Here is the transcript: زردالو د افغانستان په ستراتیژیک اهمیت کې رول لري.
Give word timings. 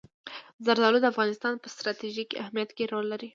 زردالو 0.65 0.99
د 1.01 1.05
افغانستان 1.13 1.53
په 1.61 1.67
ستراتیژیک 1.75 2.29
اهمیت 2.41 2.69
کې 2.77 2.89
رول 2.91 3.05
لري. 3.13 3.29